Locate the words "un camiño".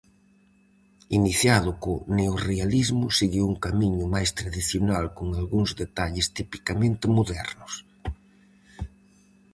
3.51-4.05